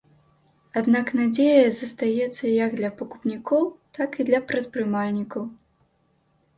Аднак 0.79 1.11
надзея 1.19 1.65
застаецца 1.81 2.43
як 2.65 2.71
для 2.81 2.91
пакупнікоў, 3.05 3.63
так 4.01 4.09
і 4.23 4.29
для 4.31 4.45
прадпрымальнікаў. 4.53 5.43